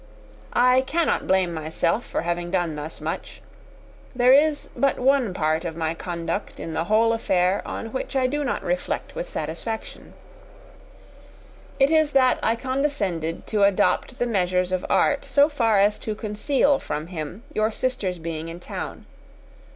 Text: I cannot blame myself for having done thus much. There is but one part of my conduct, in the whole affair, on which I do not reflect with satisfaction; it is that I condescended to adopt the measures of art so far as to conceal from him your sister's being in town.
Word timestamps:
I 0.53 0.81
cannot 0.87 1.27
blame 1.27 1.53
myself 1.53 2.03
for 2.07 2.21
having 2.23 2.49
done 2.49 2.75
thus 2.75 2.99
much. 2.99 3.39
There 4.15 4.33
is 4.33 4.67
but 4.75 4.97
one 4.97 5.31
part 5.31 5.63
of 5.63 5.75
my 5.77 5.93
conduct, 5.93 6.59
in 6.59 6.73
the 6.73 6.85
whole 6.85 7.13
affair, 7.13 7.61
on 7.67 7.93
which 7.93 8.15
I 8.15 8.25
do 8.25 8.43
not 8.43 8.63
reflect 8.63 9.13
with 9.13 9.29
satisfaction; 9.29 10.15
it 11.79 11.91
is 11.91 12.13
that 12.13 12.39
I 12.41 12.55
condescended 12.55 13.45
to 13.45 13.61
adopt 13.61 14.17
the 14.17 14.25
measures 14.25 14.71
of 14.71 14.83
art 14.89 15.23
so 15.25 15.47
far 15.49 15.77
as 15.77 15.99
to 15.99 16.15
conceal 16.15 16.79
from 16.79 17.05
him 17.05 17.43
your 17.53 17.69
sister's 17.69 18.17
being 18.17 18.49
in 18.49 18.59
town. 18.59 19.05